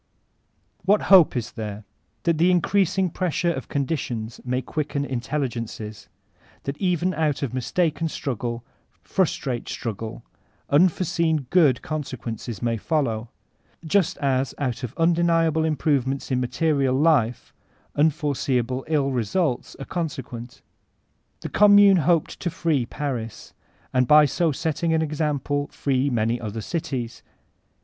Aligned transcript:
What 0.83 1.01
hope 1.13 1.37
is 1.37 1.51
there? 1.51 1.83
That 2.23 2.39
the 2.39 2.49
increasing 2.49 3.11
pressure 3.11 3.53
of 3.53 3.67
conditions 3.69 4.41
may 4.43 4.63
quicken 4.63 5.05
intelligences; 5.05 6.09
that 6.63 6.75
even 6.79 7.13
out 7.13 7.43
of 7.43 7.53
mistaken 7.53 8.07
struggle, 8.09 8.63
frustrate 9.03 9.69
struggle, 9.69 10.23
unforeseen 10.71 11.45
good 11.51 11.83
consequences 11.83 12.63
may 12.63 12.77
flow, 12.77 13.29
just 13.85 14.17
as 14.17 14.55
out 14.57 14.81
of 14.81 14.95
undeniable 14.97 15.63
im* 15.63 15.75
provements 15.77 16.31
in 16.31 16.39
material 16.39 16.95
life, 16.95 17.53
unforeseeable 17.95 18.83
ill 18.87 19.11
results 19.11 19.75
are 19.75 19.85
consequent 19.85 20.63
The 21.41 21.49
0>mmune 21.49 21.99
hoped 21.99 22.39
to 22.39 22.49
free 22.49 22.87
Paris, 22.87 23.53
and 23.93 24.07
by 24.07 24.25
so 24.25 24.51
setting 24.51 24.95
an 24.95 25.03
example 25.03 25.67
free 25.67 26.09
many 26.09 26.41
other 26.41 26.61
cities. 26.61 27.21